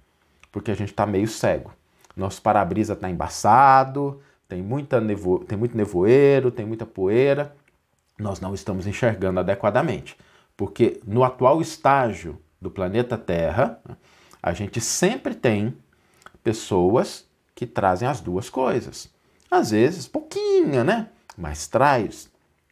porque 0.51 0.71
a 0.71 0.75
gente 0.75 0.89
está 0.89 1.05
meio 1.05 1.27
cego. 1.27 1.73
Nosso 2.15 2.41
para-brisa 2.41 2.93
está 2.93 3.09
embaçado, 3.09 4.21
tem, 4.47 4.61
muita 4.61 4.99
nevo... 4.99 5.39
tem 5.39 5.57
muito 5.57 5.77
nevoeiro, 5.77 6.51
tem 6.51 6.65
muita 6.65 6.85
poeira, 6.85 7.55
nós 8.17 8.39
não 8.39 8.53
estamos 8.53 8.85
enxergando 8.87 9.39
adequadamente. 9.39 10.17
Porque 10.57 10.99
no 11.07 11.23
atual 11.23 11.61
estágio 11.61 12.37
do 12.61 12.69
planeta 12.69 13.17
Terra, 13.17 13.79
a 14.43 14.51
gente 14.51 14.81
sempre 14.81 15.33
tem 15.33 15.73
pessoas 16.43 17.28
que 17.59 17.67
trazem 17.67 18.07
as 18.07 18.21
duas 18.21 18.49
coisas. 18.49 19.09
Às 19.51 19.71
vezes, 19.71 20.07
pouquinho, 20.07 20.81
né? 20.81 21.09
Mas 21.37 21.67
traz. 21.67 22.31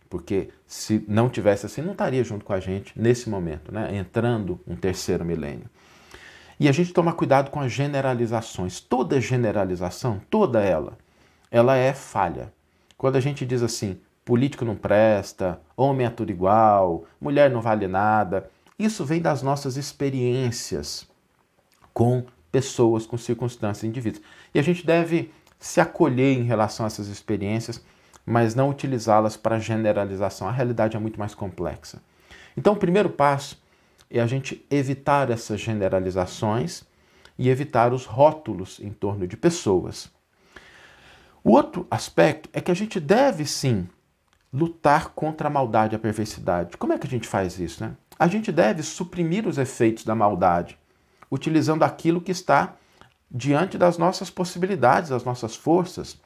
Porque 0.09 0.47
se 0.65 1.03
não 1.09 1.27
tivesse 1.27 1.65
assim, 1.65 1.81
não 1.81 1.91
estaria 1.91 2.23
junto 2.23 2.45
com 2.45 2.53
a 2.53 2.59
gente 2.61 2.97
nesse 2.97 3.29
momento, 3.29 3.69
né? 3.69 3.93
Entrando 3.93 4.61
um 4.65 4.77
terceiro 4.77 5.25
milênio. 5.25 5.69
E 6.57 6.69
a 6.69 6.71
gente 6.71 6.93
toma 6.93 7.11
cuidado 7.11 7.51
com 7.51 7.59
as 7.59 7.69
generalizações. 7.69 8.79
Toda 8.79 9.19
generalização, 9.19 10.21
toda 10.29 10.61
ela, 10.63 10.97
ela 11.51 11.75
é 11.75 11.91
falha. 11.93 12.53
Quando 12.97 13.17
a 13.17 13.19
gente 13.19 13.45
diz 13.45 13.61
assim, 13.61 13.99
político 14.23 14.63
não 14.63 14.77
presta, 14.77 15.59
homem 15.75 16.07
é 16.07 16.09
tudo 16.09 16.31
igual, 16.31 17.03
mulher 17.19 17.51
não 17.51 17.59
vale 17.59 17.89
nada, 17.89 18.49
isso 18.79 19.03
vem 19.03 19.21
das 19.21 19.41
nossas 19.41 19.75
experiências 19.75 21.05
com 21.93 22.25
pessoas, 22.57 23.05
com 23.05 23.19
circunstâncias, 23.19 23.83
indivíduos. 23.83 24.25
E 24.51 24.57
a 24.57 24.63
gente 24.63 24.83
deve 24.83 25.31
se 25.59 25.79
acolher 25.79 26.39
em 26.39 26.41
relação 26.41 26.87
a 26.87 26.87
essas 26.87 27.07
experiências, 27.07 27.85
mas 28.25 28.55
não 28.55 28.71
utilizá-las 28.71 29.37
para 29.37 29.59
generalização. 29.59 30.47
A 30.47 30.51
realidade 30.51 30.97
é 30.97 30.99
muito 30.99 31.19
mais 31.19 31.35
complexa. 31.35 32.01
Então, 32.57 32.73
o 32.73 32.75
primeiro 32.75 33.11
passo 33.11 33.61
é 34.09 34.19
a 34.19 34.25
gente 34.25 34.65
evitar 34.71 35.29
essas 35.29 35.61
generalizações 35.61 36.83
e 37.37 37.47
evitar 37.47 37.93
os 37.93 38.05
rótulos 38.05 38.79
em 38.79 38.89
torno 38.89 39.27
de 39.27 39.37
pessoas. 39.37 40.09
O 41.43 41.51
outro 41.51 41.85
aspecto 41.91 42.49
é 42.53 42.59
que 42.59 42.71
a 42.71 42.75
gente 42.75 42.99
deve 42.99 43.45
sim 43.45 43.87
lutar 44.51 45.09
contra 45.09 45.47
a 45.47 45.51
maldade 45.51 45.93
e 45.93 45.97
a 45.97 45.99
perversidade. 45.99 46.75
Como 46.75 46.91
é 46.91 46.97
que 46.97 47.05
a 47.05 47.09
gente 47.09 47.27
faz 47.27 47.59
isso? 47.59 47.83
Né? 47.83 47.95
A 48.17 48.27
gente 48.27 48.51
deve 48.51 48.81
suprimir 48.81 49.47
os 49.47 49.59
efeitos 49.59 50.03
da 50.03 50.15
maldade, 50.15 50.75
utilizando 51.31 51.83
aquilo 51.83 52.21
que 52.21 52.31
está 52.31 52.75
diante 53.29 53.77
das 53.77 53.97
nossas 53.97 54.29
possibilidades, 54.29 55.09
das 55.09 55.23
nossas 55.23 55.55
forças. 55.55 56.17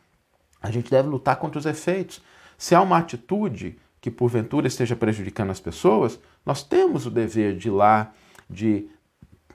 A 0.62 0.70
gente 0.70 0.92
deve 0.92 1.10
lutar 1.10 1.38
contra 1.38 1.60
os 1.60 1.66
efeitos. 1.66 2.22
Se 2.58 2.76
há 2.76 2.82
uma 2.82 2.98
atitude 2.98 3.78
que 4.00 4.12
porventura 4.12 4.68
esteja 4.68 4.96
prejudicando 4.96 5.52
as 5.52 5.60
pessoas, 5.60 6.20
nós 6.46 6.64
temos 6.64 7.06
o 7.06 7.12
dever 7.12 7.56
de 7.56 7.68
ir 7.68 7.72
lá, 7.72 8.12
de, 8.50 8.88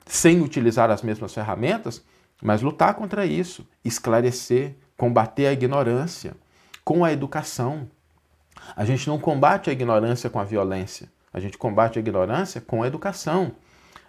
sem 0.05 0.41
utilizar 0.41 0.89
as 0.89 1.01
mesmas 1.01 1.33
ferramentas, 1.33 2.03
mas 2.41 2.61
lutar 2.61 2.93
contra 2.93 3.25
isso, 3.25 3.67
esclarecer, 3.83 4.75
combater 4.95 5.47
a 5.47 5.53
ignorância 5.53 6.35
com 6.83 7.03
a 7.03 7.11
educação. 7.11 7.89
A 8.75 8.85
gente 8.85 9.07
não 9.07 9.19
combate 9.19 9.69
a 9.69 9.73
ignorância 9.73 10.29
com 10.29 10.39
a 10.39 10.43
violência, 10.43 11.09
a 11.33 11.39
gente 11.39 11.57
combate 11.57 11.97
a 11.97 12.01
ignorância 12.01 12.61
com 12.61 12.83
a 12.83 12.87
educação. 12.87 13.53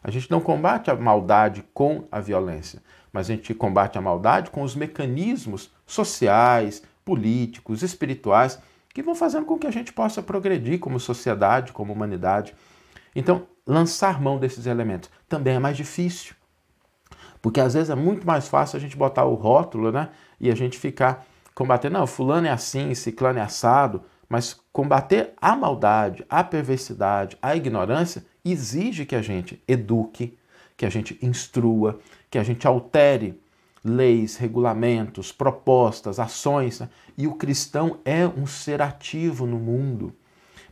A 0.03 0.11
gente 0.11 0.31
não 0.31 0.41
combate 0.41 0.91
a 0.91 0.97
maldade 0.97 1.65
com 1.75 2.07
a 2.11 2.21
violência, 2.21 2.83
mas 3.13 3.29
a 3.29 3.35
gente 3.35 3.55
combate 3.55 3.99
a 3.99 4.01
maldade 4.01 4.51
com 4.51 4.63
os 4.63 4.75
mecanismos 4.75 5.71
sociais, 5.87 6.83
políticos, 7.05 7.83
espirituais 7.83 8.59
que 8.93 9.03
vão 9.03 9.15
fazendo 9.15 9.47
com 9.47 9.59
que 9.59 9.67
a 9.67 9.71
gente 9.71 9.93
possa 9.93 10.23
progredir 10.23 10.79
como 10.79 10.99
sociedade, 10.99 11.73
como 11.73 11.93
humanidade. 11.93 12.55
Então, 13.15 13.47
lançar 13.67 14.21
mão 14.21 14.39
desses 14.39 14.67
elementos 14.67 15.11
também 15.29 15.57
é 15.57 15.59
mais 15.59 15.77
difícil. 15.77 16.35
Porque 17.41 17.61
às 17.61 17.75
vezes 17.75 17.91
é 17.91 17.95
muito 17.95 18.27
mais 18.27 18.49
fácil 18.49 18.77
a 18.77 18.81
gente 18.81 18.97
botar 18.97 19.25
o 19.25 19.35
rótulo, 19.35 19.93
né? 19.93 20.09
E 20.41 20.51
a 20.51 20.55
gente 20.55 20.79
ficar 20.79 21.25
combatendo, 21.55 21.99
não, 21.99 22.07
fulano 22.07 22.47
é 22.47 22.51
assim, 22.51 22.95
ciclano 22.95 23.39
é 23.39 23.43
assado, 23.43 24.03
mas 24.29 24.61
combater 24.73 25.33
a 25.41 25.57
maldade, 25.57 26.25
a 26.29 26.45
perversidade, 26.45 27.39
a 27.41 27.57
ignorância 27.57 28.25
exige 28.45 29.07
que 29.07 29.17
a 29.17 29.23
gente 29.23 29.63
eduque, 29.67 30.37
que 30.77 30.85
a 30.85 30.91
gente 30.91 31.19
instrua, 31.23 31.99
que 32.31 32.39
a 32.39 32.43
gente 32.43 32.67
altere 32.67 33.41
leis, 33.85 34.37
regulamentos, 34.37 35.33
propostas, 35.33 36.19
ações. 36.19 36.81
Né? 36.81 36.89
E 37.17 37.27
o 37.27 37.35
cristão 37.35 37.99
é 38.05 38.27
um 38.27 38.47
ser 38.47 38.83
ativo 38.83 39.47
no 39.47 39.59
mundo, 39.59 40.15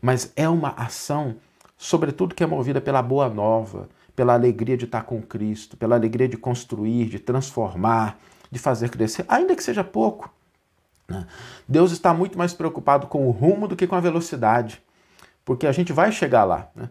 mas 0.00 0.32
é 0.36 0.48
uma 0.48 0.70
ação, 0.70 1.36
sobretudo, 1.76 2.34
que 2.34 2.44
é 2.44 2.46
movida 2.46 2.80
pela 2.80 3.02
boa 3.02 3.28
nova, 3.28 3.88
pela 4.14 4.34
alegria 4.34 4.76
de 4.76 4.84
estar 4.84 5.02
com 5.02 5.20
Cristo, 5.22 5.76
pela 5.76 5.96
alegria 5.96 6.28
de 6.28 6.36
construir, 6.36 7.08
de 7.08 7.18
transformar, 7.18 8.18
de 8.50 8.58
fazer 8.58 8.90
crescer, 8.90 9.24
ainda 9.28 9.56
que 9.56 9.62
seja 9.62 9.82
pouco. 9.82 10.32
Né? 11.08 11.26
Deus 11.68 11.92
está 11.92 12.12
muito 12.12 12.36
mais 12.36 12.52
preocupado 12.52 13.06
com 13.06 13.26
o 13.26 13.30
rumo 13.30 13.68
do 13.68 13.76
que 13.76 13.86
com 13.86 13.94
a 13.94 14.00
velocidade, 14.00 14.82
porque 15.44 15.66
a 15.66 15.72
gente 15.72 15.92
vai 15.92 16.10
chegar 16.10 16.44
lá. 16.44 16.68
Né? 16.74 16.88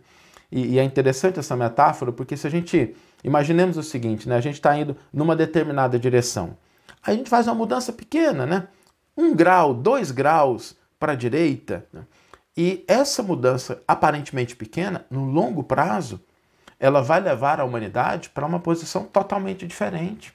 E, 0.52 0.74
e, 0.74 0.80
é 0.80 0.84
interessante 0.84 1.40
essa 1.40 1.56
metáfora, 1.56 2.12
porque 2.12 2.38
se 2.38 2.48
a 2.48 2.50
gente. 2.50 2.96
Imaginemos 3.24 3.76
o 3.76 3.82
seguinte, 3.82 4.30
né? 4.30 4.36
a 4.36 4.42
gente 4.42 4.56
está 4.56 4.78
indo 4.78 4.96
numa 5.12 5.36
determinada 5.36 5.98
direção. 5.98 6.56
A 7.04 7.12
gente 7.12 7.28
faz 7.28 7.48
uma 7.48 7.56
mudança 7.56 7.92
pequena, 7.92 8.46
né? 8.46 8.68
Um 9.18 9.36
grau, 9.36 9.74
dois 9.74 10.12
graus 10.12 10.76
para 11.00 11.14
a 11.14 11.16
direita. 11.16 11.88
Né? 11.92 12.04
E 12.56 12.86
essa 12.88 13.24
mudança 13.24 13.82
aparentemente 13.88 14.56
pequena, 14.56 15.06
no 15.10 15.26
longo 15.26 15.64
prazo, 15.64 16.22
ela 16.80 17.02
vai 17.02 17.20
levar 17.20 17.60
a 17.60 17.66
humanidade 17.66 18.30
para 18.30 18.46
uma 18.46 18.60
posição 18.60 19.04
totalmente 19.06 19.66
diferente. 19.66 20.34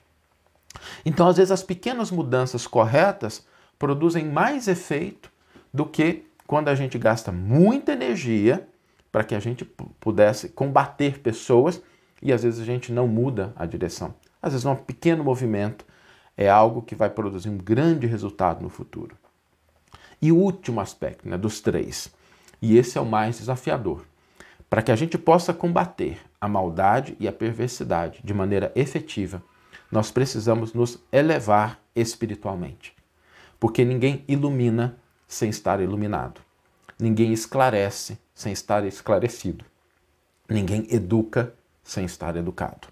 Então, 1.04 1.28
às 1.28 1.36
vezes, 1.36 1.50
as 1.50 1.62
pequenas 1.62 2.10
mudanças 2.10 2.66
corretas 2.66 3.46
produzem 3.80 4.26
mais 4.26 4.68
efeito 4.68 5.32
do 5.72 5.86
que 5.86 6.26
quando 6.46 6.68
a 6.68 6.74
gente 6.74 6.98
gasta 6.98 7.32
muita 7.32 7.92
energia 7.92 8.68
para 9.10 9.24
que 9.24 9.34
a 9.34 9.40
gente 9.40 9.64
pudesse 9.98 10.50
combater 10.50 11.18
pessoas 11.20 11.82
e 12.20 12.30
às 12.30 12.42
vezes 12.42 12.60
a 12.60 12.64
gente 12.64 12.92
não 12.92 13.08
muda 13.08 13.54
a 13.56 13.64
direção. 13.64 14.14
Às 14.42 14.52
vezes, 14.52 14.66
um 14.66 14.76
pequeno 14.76 15.24
movimento 15.24 15.86
é 16.36 16.48
algo 16.48 16.82
que 16.82 16.94
vai 16.94 17.08
produzir 17.08 17.48
um 17.48 17.56
grande 17.56 18.06
resultado 18.06 18.62
no 18.62 18.68
futuro. 18.68 19.16
E 20.20 20.30
o 20.30 20.36
último 20.36 20.80
aspecto 20.80 21.26
né, 21.26 21.38
dos 21.38 21.62
três, 21.62 22.12
e 22.60 22.76
esse 22.76 22.98
é 22.98 23.00
o 23.00 23.06
mais 23.06 23.38
desafiador, 23.38 24.04
para 24.68 24.82
que 24.82 24.92
a 24.92 24.96
gente 24.96 25.16
possa 25.16 25.54
combater 25.54 26.18
a 26.38 26.46
maldade 26.46 27.16
e 27.18 27.26
a 27.26 27.32
perversidade 27.32 28.20
de 28.22 28.34
maneira 28.34 28.70
efetiva, 28.74 29.42
nós 29.90 30.10
precisamos 30.10 30.74
nos 30.74 31.02
elevar 31.10 31.80
espiritualmente. 31.96 32.99
Porque 33.60 33.84
ninguém 33.84 34.24
ilumina 34.26 34.96
sem 35.28 35.50
estar 35.50 35.80
iluminado. 35.80 36.40
Ninguém 36.98 37.32
esclarece 37.32 38.18
sem 38.34 38.52
estar 38.52 38.84
esclarecido. 38.84 39.64
Ninguém 40.48 40.86
educa 40.90 41.54
sem 41.84 42.04
estar 42.04 42.34
educado. 42.36 42.88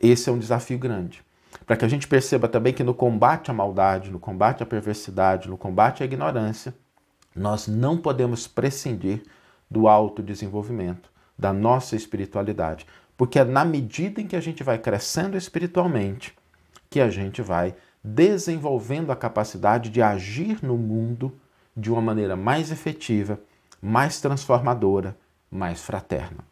Esse 0.00 0.30
é 0.30 0.32
um 0.32 0.38
desafio 0.38 0.78
grande. 0.78 1.22
Para 1.66 1.76
que 1.76 1.84
a 1.84 1.88
gente 1.88 2.06
perceba 2.06 2.48
também 2.48 2.72
que 2.72 2.84
no 2.84 2.94
combate 2.94 3.50
à 3.50 3.54
maldade, 3.54 4.10
no 4.10 4.18
combate 4.18 4.62
à 4.62 4.66
perversidade, 4.66 5.48
no 5.48 5.58
combate 5.58 6.02
à 6.02 6.06
ignorância, 6.06 6.74
nós 7.34 7.66
não 7.66 7.98
podemos 7.98 8.46
prescindir 8.46 9.22
do 9.70 9.88
autodesenvolvimento, 9.88 11.10
da 11.36 11.52
nossa 11.52 11.96
espiritualidade. 11.96 12.86
Porque 13.16 13.38
é 13.38 13.44
na 13.44 13.64
medida 13.64 14.20
em 14.20 14.26
que 14.26 14.36
a 14.36 14.40
gente 14.40 14.62
vai 14.62 14.78
crescendo 14.78 15.36
espiritualmente 15.36 16.34
que 16.88 17.00
a 17.00 17.10
gente 17.10 17.42
vai 17.42 17.74
desenvolvendo 18.02 19.10
a 19.10 19.16
capacidade 19.16 19.90
de 19.90 20.00
agir 20.00 20.62
no 20.62 20.76
mundo 20.76 21.32
de 21.76 21.90
uma 21.90 22.00
maneira 22.00 22.36
mais 22.36 22.70
efetiva, 22.70 23.40
mais 23.80 24.20
transformadora, 24.20 25.16
mais 25.50 25.82
fraterna. 25.82 26.44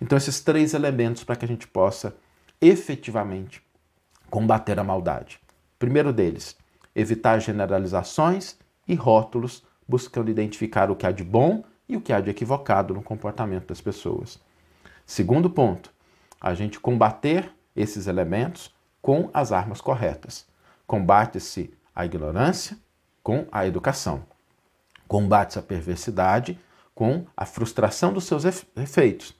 Então, 0.00 0.18
esses 0.18 0.40
três 0.40 0.74
elementos 0.74 1.24
para 1.24 1.36
que 1.36 1.44
a 1.44 1.48
gente 1.48 1.66
possa 1.66 2.16
efetivamente 2.60 3.62
combater 4.30 4.78
a 4.78 4.84
maldade. 4.84 5.40
Primeiro 5.78 6.12
deles, 6.12 6.56
evitar 6.94 7.38
generalizações 7.38 8.56
e 8.86 8.94
rótulos, 8.94 9.64
buscando 9.86 10.30
identificar 10.30 10.90
o 10.90 10.96
que 10.96 11.06
há 11.06 11.12
de 11.12 11.24
bom 11.24 11.64
e 11.88 11.96
o 11.96 12.00
que 12.00 12.12
há 12.12 12.20
de 12.20 12.30
equivocado 12.30 12.94
no 12.94 13.02
comportamento 13.02 13.66
das 13.66 13.80
pessoas. 13.80 14.40
Segundo 15.04 15.50
ponto, 15.50 15.92
a 16.40 16.54
gente 16.54 16.80
combater 16.80 17.52
esses 17.74 18.06
elementos 18.06 18.74
com 19.00 19.28
as 19.34 19.52
armas 19.52 19.80
corretas. 19.80 20.46
Combate-se 20.92 21.72
a 21.96 22.04
ignorância, 22.04 22.76
com 23.22 23.46
a 23.50 23.66
educação. 23.66 24.26
Combate 25.08 25.58
a 25.58 25.62
perversidade 25.62 26.60
com 26.94 27.24
a 27.34 27.46
frustração 27.46 28.12
dos 28.12 28.24
seus 28.24 28.44
efeitos, 28.44 29.34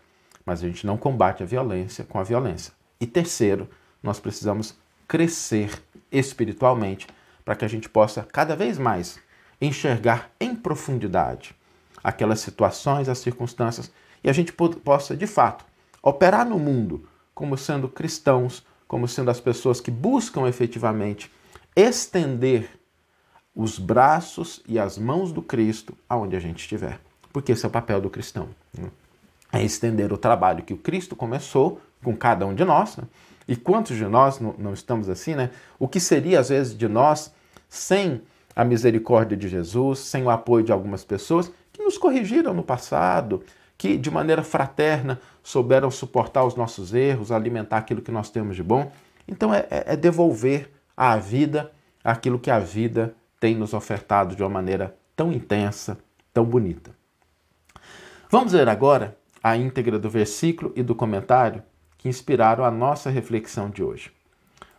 mas 0.47 0.65
a 0.65 0.67
gente 0.67 0.87
não 0.87 0.97
combate 0.97 1.43
a 1.43 1.47
violência 1.47 2.07
com 2.07 2.19
a 2.19 2.23
violência. 2.23 2.73
E 2.99 3.07
terceiro, 3.07 3.69
nós 4.03 4.19
precisamos 4.19 4.79
crescer 5.07 5.79
espiritualmente 6.11 7.07
para 7.45 7.55
que 7.55 7.67
a 7.67 7.69
gente 7.69 7.87
possa 7.87 8.23
cada 8.23 8.57
vez 8.57 8.79
mais 8.79 9.21
enxergar 9.61 10.31
em 10.41 10.57
profundidade 10.57 11.55
aquelas 12.03 12.41
situações, 12.41 13.11
as 13.11 13.19
circunstâncias 13.19 13.93
e 14.25 14.31
a 14.31 14.33
gente 14.33 14.55
possa 14.55 15.15
de 15.15 15.27
fato 15.27 15.67
operar 16.03 16.47
no 16.47 16.59
mundo 16.59 17.07
como 17.35 17.59
sendo 17.59 17.91
cristãos, 17.91 18.65
como 18.89 19.07
sendo 19.07 19.31
as 19.31 19.39
pessoas 19.39 19.83
que 19.83 19.91
buscam 19.91 20.49
efetivamente 20.49 21.31
estender 21.75 22.69
os 23.55 23.79
braços 23.79 24.63
e 24.67 24.79
as 24.79 24.97
mãos 24.97 25.33
do 25.33 25.43
Cristo 25.43 25.97
aonde 26.09 26.37
a 26.37 26.41
gente 26.41 26.61
estiver. 26.61 27.01
Porque 27.33 27.53
esse 27.53 27.65
é 27.65 27.69
o 27.69 27.73
papel 27.73 28.01
do 28.01 28.11
cristão. 28.11 28.49
Né? 28.77 28.91
É 29.53 29.63
estender 29.63 30.13
o 30.13 30.19
trabalho 30.19 30.63
que 30.63 30.73
o 30.73 30.79
Cristo 30.79 31.15
começou 31.15 31.81
com 32.03 32.17
cada 32.17 32.47
um 32.47 32.55
de 32.55 32.65
nós. 32.65 32.97
Né? 32.97 33.05
E 33.47 33.57
quantos 33.57 33.97
de 33.97 34.07
nós 34.07 34.41
não, 34.41 34.73
estamos 34.73 35.09
assim, 35.09 35.35
né? 35.35 35.51
O 35.79 35.89
que 35.89 36.01
seria, 36.01 36.41
às 36.41 36.49
vezes, 36.49 36.77
de 36.77 36.89
nós 36.89 37.33
sem 37.69 38.23
a 38.55 38.65
misericórdia 38.65 39.37
de 39.37 39.49
Jesus, 39.49 40.01
sem 40.01 40.23
o 40.23 40.31
apoio 40.31 40.65
de 40.65 40.73
algumas 40.73 41.05
pessoas 41.05 41.51
que 41.73 41.83
nos 41.83 41.99
corrigiram 41.99 42.53
no 42.55 42.63
passado, 42.63 43.43
que 43.77 43.97
de 43.97 44.11
maneira 44.11 44.43
fraterna 44.43 45.19
souberam 45.43 45.91
suportar 45.91 46.45
os 46.45 46.55
nossos 46.55 46.95
erros, 46.95 47.33
alimentar 47.33 47.79
aquilo 47.79 48.03
que 48.03 48.13
nós 48.13 48.31
temos 48.31 48.55
de 48.55 48.63
bom. 48.63 48.93
Então 49.27 49.53
é, 49.53 49.67
é, 49.71 49.85
é 49.87 49.97
devolver 49.97 50.71
à 50.97 51.17
vida 51.17 51.73
aquilo 52.03 52.39
que 52.39 52.51
a 52.51 52.59
vida 52.59 53.15
tem 53.39 53.55
nos 53.55 53.75
ofertado 53.75 54.35
de 54.35 54.43
uma 54.43 54.49
maneira 54.49 54.97
tão 55.17 55.33
intensa, 55.33 55.99
tão 56.33 56.45
bonita. 56.45 56.91
Vamos 58.31 58.53
ver 58.53 58.69
agora 58.69 59.17
a 59.43 59.57
íntegra 59.57 59.99
do 59.99 60.09
versículo 60.09 60.73
e 60.77 60.83
do 60.83 60.95
comentário 60.95 61.63
que 61.99 62.09
inspiraram 62.09 62.65
a 62.65 62.71
nossa 62.71 63.11
reflexão 63.11 63.69
de 63.69 63.83
hoje. 63.83 64.11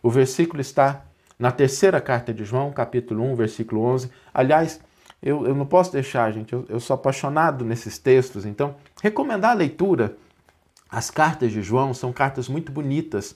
O 0.01 0.10
versículo 0.10 0.60
está 0.60 1.05
na 1.38 1.51
terceira 1.51 2.01
carta 2.01 2.34
de 2.34 2.43
João, 2.43 2.72
capítulo 2.72 3.24
1, 3.32 3.36
versículo 3.36 3.82
11. 3.82 4.10
Aliás, 4.34 4.82
eu, 5.22 5.46
eu 5.48 5.55
não 5.55 5.65
posso 5.65 5.91
deixar, 5.91 6.32
gente, 6.32 6.51
eu, 6.51 6.65
eu 6.67 6.79
sou 6.79 6.96
apaixonado 6.96 7.63
nesses 7.63 7.98
textos, 7.98 8.46
então, 8.46 8.75
recomendar 9.01 9.51
a 9.51 9.55
leitura. 9.55 10.17
As 10.89 11.10
cartas 11.10 11.51
de 11.51 11.62
João 11.62 11.93
são 11.93 12.12
cartas 12.12 12.50
muito 12.50 12.72
bonitas. 12.72 13.36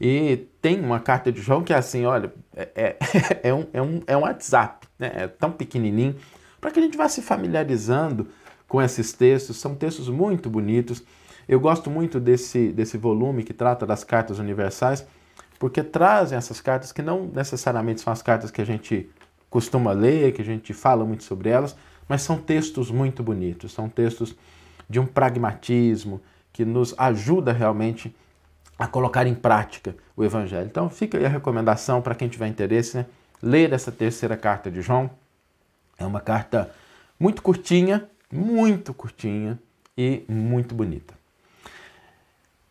E 0.00 0.48
tem 0.60 0.80
uma 0.80 1.00
carta 1.00 1.30
de 1.30 1.40
João 1.40 1.62
que 1.62 1.72
é 1.72 1.76
assim, 1.76 2.04
olha, 2.04 2.32
é, 2.54 2.70
é, 2.74 2.98
é 3.48 3.54
um, 3.54 3.66
é, 3.72 3.82
um, 3.82 4.02
é 4.06 4.16
um 4.16 4.20
WhatsApp, 4.20 4.86
né? 4.98 5.12
é 5.14 5.28
tão 5.28 5.50
pequenininho, 5.52 6.16
para 6.60 6.70
que 6.70 6.78
a 6.78 6.82
gente 6.82 6.96
vá 6.96 7.08
se 7.08 7.22
familiarizando 7.22 8.28
com 8.66 8.80
esses 8.82 9.12
textos. 9.12 9.56
São 9.58 9.74
textos 9.74 10.08
muito 10.08 10.50
bonitos. 10.50 11.02
Eu 11.46 11.60
gosto 11.60 11.90
muito 11.90 12.18
desse, 12.18 12.72
desse 12.72 12.96
volume 12.96 13.44
que 13.44 13.52
trata 13.52 13.86
das 13.86 14.02
cartas 14.02 14.38
universais, 14.38 15.06
porque 15.58 15.82
trazem 15.82 16.36
essas 16.36 16.60
cartas 16.60 16.90
que 16.90 17.02
não 17.02 17.26
necessariamente 17.26 18.00
são 18.00 18.12
as 18.12 18.22
cartas 18.22 18.50
que 18.50 18.60
a 18.60 18.66
gente 18.66 19.08
costuma 19.50 19.92
ler, 19.92 20.32
que 20.32 20.42
a 20.42 20.44
gente 20.44 20.72
fala 20.72 21.04
muito 21.04 21.22
sobre 21.22 21.48
elas, 21.48 21.76
mas 22.08 22.22
são 22.22 22.36
textos 22.36 22.90
muito 22.90 23.22
bonitos, 23.22 23.72
são 23.72 23.88
textos 23.88 24.34
de 24.88 24.98
um 24.98 25.06
pragmatismo 25.06 26.20
que 26.52 26.64
nos 26.64 26.94
ajuda 26.98 27.52
realmente 27.52 28.14
a 28.78 28.86
colocar 28.86 29.26
em 29.26 29.34
prática 29.34 29.94
o 30.16 30.24
Evangelho. 30.24 30.66
Então 30.66 30.88
fica 30.90 31.18
aí 31.18 31.24
a 31.24 31.28
recomendação 31.28 32.02
para 32.02 32.14
quem 32.14 32.28
tiver 32.28 32.46
interesse, 32.46 32.96
né? 32.96 33.06
ler 33.42 33.72
essa 33.72 33.92
terceira 33.92 34.36
carta 34.36 34.70
de 34.70 34.80
João. 34.80 35.10
É 35.98 36.04
uma 36.04 36.20
carta 36.20 36.70
muito 37.18 37.42
curtinha, 37.42 38.08
muito 38.32 38.92
curtinha 38.92 39.58
e 39.96 40.24
muito 40.28 40.74
bonita. 40.74 41.14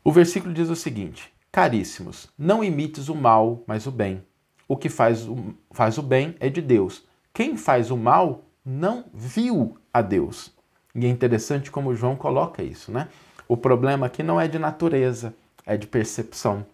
O 0.03 0.11
versículo 0.11 0.53
diz 0.53 0.69
o 0.69 0.75
seguinte: 0.75 1.31
Caríssimos, 1.51 2.27
não 2.37 2.63
imites 2.63 3.07
o 3.07 3.15
mal, 3.15 3.63
mas 3.65 3.87
o 3.87 3.91
bem. 3.91 4.23
O 4.67 4.75
que 4.75 4.89
faz 4.89 5.27
o, 5.27 5.53
faz 5.71 5.97
o 5.97 6.01
bem 6.01 6.35
é 6.39 6.49
de 6.49 6.61
Deus. 6.61 7.03
Quem 7.33 7.55
faz 7.55 7.91
o 7.91 7.97
mal 7.97 8.43
não 8.65 9.05
viu 9.13 9.77
a 9.93 10.01
Deus. 10.01 10.51
E 10.95 11.05
é 11.05 11.09
interessante 11.09 11.71
como 11.71 11.95
João 11.95 12.15
coloca 12.15 12.61
isso, 12.61 12.91
né? 12.91 13.07
O 13.47 13.57
problema 13.57 14.07
aqui 14.07 14.23
não 14.23 14.39
é 14.39 14.47
de 14.47 14.59
natureza, 14.59 15.33
é 15.65 15.77
de 15.77 15.87
percepção. 15.87 16.65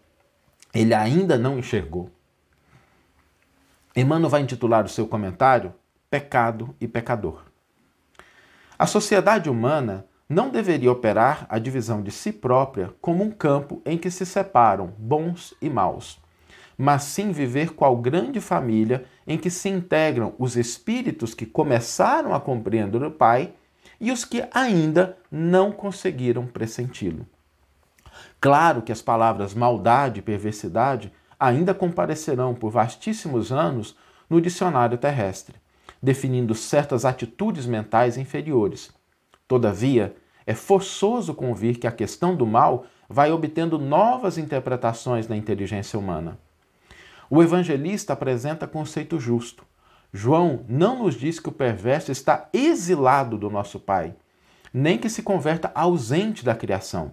Ele 0.73 0.93
ainda 0.93 1.37
não 1.37 1.57
enxergou. 1.57 2.09
Emmanuel 3.95 4.29
vai 4.29 4.41
intitular 4.41 4.85
o 4.85 4.89
seu 4.89 5.07
comentário 5.07 5.73
Pecado 6.09 6.75
e 6.79 6.87
Pecador. 6.87 7.43
A 8.77 8.87
sociedade 8.87 9.49
humana 9.49 10.05
não 10.27 10.49
deveria 10.49 10.91
operar 10.91 11.45
a 11.49 11.57
divisão 11.59 12.01
de 12.01 12.11
si 12.11 12.31
própria 12.31 12.93
como 13.01 13.23
um 13.23 13.31
campo 13.31 13.81
em 13.85 13.97
que 13.97 14.11
se 14.11 14.25
separam 14.25 14.93
bons 14.97 15.53
e 15.61 15.69
maus, 15.69 16.19
mas 16.77 17.03
sim 17.03 17.31
viver 17.31 17.73
qual 17.73 17.97
grande 17.97 18.39
família 18.39 19.05
em 19.27 19.37
que 19.37 19.49
se 19.49 19.69
integram 19.69 20.33
os 20.37 20.55
espíritos 20.55 21.33
que 21.33 21.45
começaram 21.45 22.33
a 22.33 22.39
compreender 22.39 23.03
o 23.03 23.11
Pai 23.11 23.53
e 23.99 24.11
os 24.11 24.23
que 24.23 24.47
ainda 24.53 25.17
não 25.31 25.71
conseguiram 25.71 26.47
pressenti-lo. 26.47 27.25
Claro 28.39 28.81
que 28.81 28.91
as 28.91 29.01
palavras 29.01 29.53
maldade 29.53 30.19
e 30.19 30.23
perversidade 30.23 31.11
ainda 31.39 31.73
comparecerão 31.73 32.53
por 32.53 32.69
vastíssimos 32.69 33.51
anos 33.51 33.95
no 34.29 34.41
dicionário 34.41 34.97
terrestre 34.97 35.55
definindo 36.01 36.55
certas 36.55 37.05
atitudes 37.05 37.65
mentais 37.65 38.17
inferiores. 38.17 38.91
Todavia, 39.47 40.15
é 40.45 40.53
forçoso 40.53 41.33
convir 41.33 41.77
que 41.77 41.87
a 41.87 41.91
questão 41.91 42.35
do 42.35 42.45
mal 42.45 42.85
vai 43.07 43.31
obtendo 43.31 43.77
novas 43.77 44.37
interpretações 44.37 45.27
na 45.27 45.35
inteligência 45.35 45.99
humana. 45.99 46.39
O 47.29 47.43
evangelista 47.43 48.13
apresenta 48.13 48.67
conceito 48.67 49.19
justo. 49.19 49.63
João 50.11 50.65
não 50.67 51.03
nos 51.03 51.15
diz 51.15 51.39
que 51.39 51.49
o 51.49 51.51
perverso 51.51 52.11
está 52.11 52.49
exilado 52.51 53.37
do 53.37 53.49
nosso 53.49 53.79
Pai, 53.79 54.15
nem 54.73 54.97
que 54.97 55.09
se 55.09 55.21
converta 55.21 55.71
ausente 55.75 56.43
da 56.43 56.55
criação. 56.55 57.11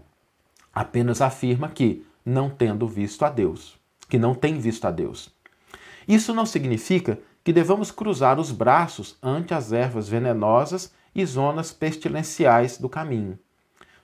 Apenas 0.77 1.23
afirma 1.23 1.71
que, 1.71 2.05
não 2.23 2.51
tendo 2.51 2.87
visto 2.87 3.25
a 3.25 3.31
Deus, 3.31 3.79
que 4.11 4.19
não 4.19 4.35
tem 4.35 4.59
visto 4.59 4.85
a 4.85 4.91
Deus. 4.91 5.35
Isso 6.07 6.35
não 6.35 6.45
significa 6.45 7.19
que 7.43 7.51
devamos 7.51 7.91
cruzar 7.91 8.39
os 8.39 8.53
braços 8.53 9.17
ante 9.23 9.55
as 9.55 9.73
ervas 9.73 10.07
venenosas 10.07 10.93
e 11.15 11.25
zonas 11.25 11.73
pestilenciais 11.73 12.77
do 12.77 12.91
caminho. 12.91 13.39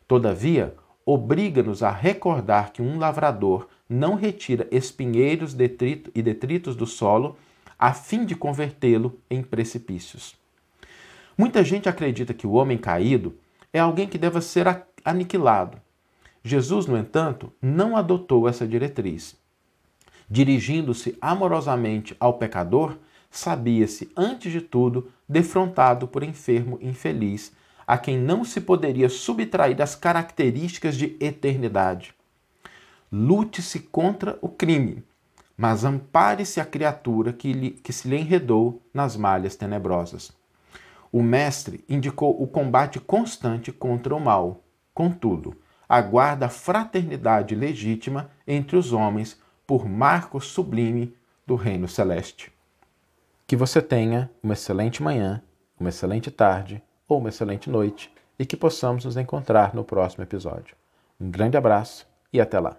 Todavia, 0.09 0.75
obriga-nos 1.05 1.83
a 1.83 1.91
recordar 1.91 2.73
que 2.73 2.81
um 2.81 2.99
lavrador 2.99 3.69
não 3.87 4.15
retira 4.15 4.67
espinheiros 4.71 5.53
detrito 5.53 6.11
e 6.15 6.23
detritos 6.23 6.75
do 6.75 6.87
solo 6.87 7.37
a 7.79 7.93
fim 7.93 8.25
de 8.25 8.35
convertê-lo 8.35 9.21
em 9.31 9.43
precipícios. 9.43 10.35
Muita 11.37 11.63
gente 11.63 11.87
acredita 11.87 12.33
que 12.33 12.47
o 12.47 12.53
homem 12.53 12.79
caído 12.79 13.37
é 13.75 13.79
alguém 13.79 14.09
que 14.09 14.17
deva 14.17 14.41
ser 14.41 14.87
aniquilado. 15.05 15.77
Jesus, 16.45 16.87
no 16.87 16.97
entanto, 16.97 17.53
não 17.63 17.97
adotou 17.97 18.49
essa 18.49 18.67
diretriz. 18.67 19.37
Dirigindo-se 20.29 21.17
amorosamente 21.21 22.17
ao 22.19 22.35
pecador, 22.35 22.97
sabia-se, 23.31 24.11
antes 24.17 24.51
de 24.51 24.61
tudo, 24.61 25.11
defrontado 25.29 26.09
por 26.09 26.23
enfermo 26.23 26.79
infeliz, 26.83 27.53
a 27.87 27.97
quem 27.99 28.19
não 28.19 28.45
se 28.45 28.61
poderia 28.61 29.09
subtrair 29.09 29.77
das 29.77 29.95
características 29.95 30.97
de 30.97 31.17
eternidade. 31.21 32.15
Lute-se 33.11 33.81
contra 33.81 34.39
o 34.41 34.49
crime, 34.49 35.03
mas 35.57 35.85
ampare-se 35.85 36.61
a 36.61 36.65
criatura 36.65 37.33
que, 37.33 37.53
lhe, 37.53 37.71
que 37.71 37.93
se 37.93 38.09
lhe 38.09 38.17
enredou 38.17 38.83
nas 38.93 39.17
malhas 39.17 39.55
tenebrosas. 39.55 40.33
O 41.13 41.23
Mestre 41.23 41.85
indicou 41.89 42.43
o 42.43 42.47
combate 42.47 42.99
constante 42.99 43.71
contra 43.71 44.15
o 44.15 44.21
mal. 44.21 44.65
Contudo, 44.95 45.55
aguarda 45.93 46.47
a 46.47 46.49
fraternidade 46.49 47.55
legítima 47.55 48.31
entre 48.47 48.79
os 48.79 48.95
homens 48.95 49.39
por 49.67 49.87
marco 49.87 50.41
sublime 50.41 51.15
do 51.47 51.55
reino 51.55 51.87
celeste. 51.87 52.51
Que 53.47 53.55
você 53.55 53.83
tenha 53.83 54.31
uma 54.43 54.55
excelente 54.55 55.03
manhã, 55.03 55.43
uma 55.79 55.91
excelente 55.91 56.31
tarde 56.31 56.83
ou 57.07 57.19
uma 57.19 57.29
excelente 57.29 57.69
noite 57.69 58.11
e 58.39 58.47
que 58.47 58.57
possamos 58.57 59.05
nos 59.05 59.19
encontrar 59.19 59.75
no 59.75 59.85
próximo 59.85 60.25
episódio. 60.25 60.75
Um 61.21 61.31
grande 61.31 61.59
abraço 61.59 62.09
e 62.33 62.41
até 62.41 62.59
lá! 62.59 62.75